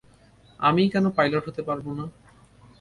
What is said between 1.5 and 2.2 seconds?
পারব না।